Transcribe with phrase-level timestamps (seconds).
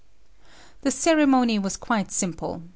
[0.81, 2.63] ]The ceremony was quite simple.